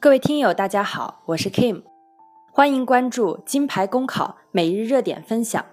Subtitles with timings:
[0.00, 1.82] 各位听友，大家好，我是 Kim，
[2.52, 5.64] 欢迎关注金牌公考每日热点分享。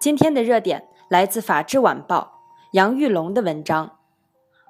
[0.00, 2.40] 今天的热点来自《法制晚报》
[2.72, 3.98] 杨玉龙的文章：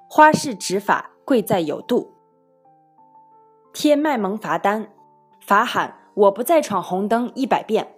[0.07, 2.13] 花式执法贵在有度。
[3.73, 4.91] 贴卖萌罚单，
[5.39, 7.95] 罚喊“我不再闯红灯”一百遍。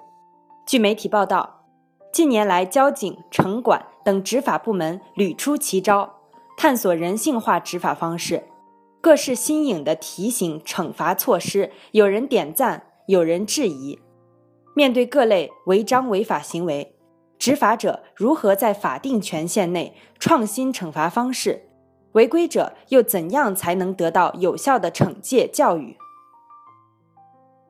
[0.66, 1.66] 据媒体报道，
[2.14, 6.22] 近年来交警、城管等执法部门屡出奇招，
[6.56, 8.46] 探索人性化执法方式。
[9.02, 13.98] 各式新颖的提醒惩罚措施，有人点赞，有人质疑。
[14.76, 16.96] 面对各类违章违法行为，
[17.38, 21.70] 执法者如何在法定权限内创新惩罚方式？
[22.14, 25.96] 违规者又怎样才能得到有效的惩戒教育？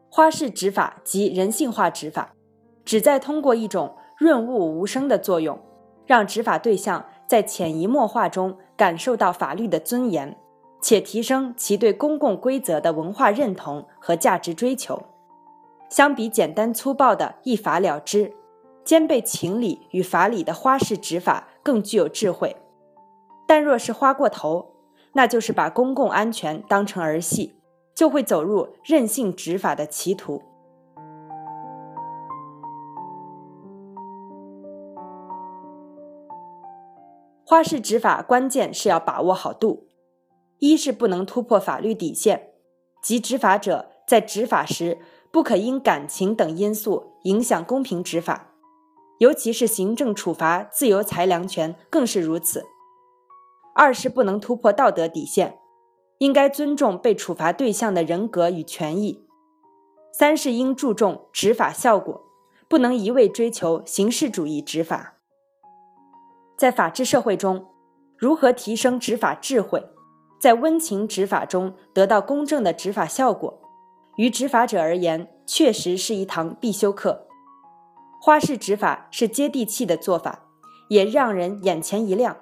[0.10, 2.34] 花式执法及人性化执法，
[2.84, 5.60] 旨在通过一种润物无声的作用，
[6.08, 10.36] 让执法对象在潜移默化中感受到法律的尊严。
[10.82, 15.02] 且提升其对公共规则的文化认同和价值追求。
[15.90, 18.34] 相比简单粗暴的一罚了之，
[18.84, 22.56] 兼备情理与法理的花式执法更具有智慧。
[23.48, 24.74] 但若是花过头，
[25.14, 27.56] 那就是把公共安全当成儿戏，
[27.96, 30.44] 就会走入任性执法的歧途。
[37.44, 39.89] 花式执法关键是要把握好度。
[40.60, 42.52] 一是不能突破法律底线，
[43.02, 45.00] 即执法者在执法时
[45.32, 48.54] 不可因感情等因素影响公平执法，
[49.20, 52.66] 尤其是行政处罚自由裁量权更是如此。
[53.76, 55.60] 二是不能突破道德底线，
[56.18, 59.26] 应该尊重被处罚对象的人格与权益。
[60.12, 62.22] 三是应注重执法效果，
[62.68, 65.16] 不能一味追求形式主义执法。
[66.58, 67.68] 在法治社会中，
[68.18, 69.82] 如何提升执法智慧？
[70.40, 73.62] 在温情执法中得到公正的执法效果，
[74.16, 77.28] 于执法者而言，确实是一堂必修课。
[78.22, 80.46] 花式执法是接地气的做法，
[80.90, 82.38] 也让人眼前一亮。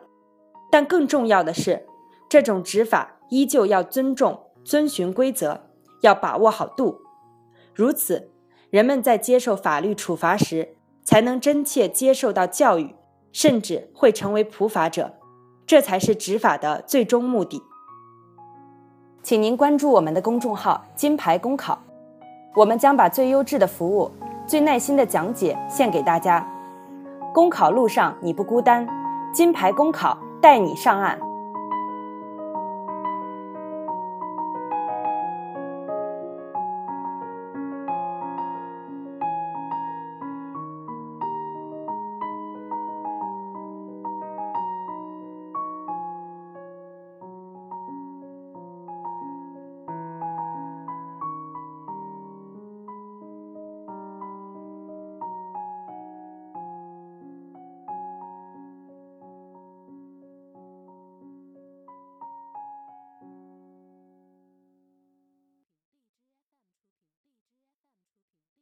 [0.71, 1.87] 但更重要的是，
[2.29, 5.69] 这种执法依旧要尊重、遵循规则，
[6.01, 7.01] 要把握好度。
[7.73, 8.31] 如此，
[8.69, 12.95] 人们在接受法律处罚时，才能真切接受到教育，
[13.31, 15.13] 甚至会成为普法者。
[15.65, 17.61] 这才是执法的最终目的。
[19.27, 21.77] 请您关注我们的公众号“金牌公考”，
[22.55, 24.09] 我们将把最优质的服务、
[24.47, 26.47] 最耐心的讲解献给大家。
[27.33, 28.87] 公考路上你不孤单，
[29.33, 31.19] 金牌公考带你上岸。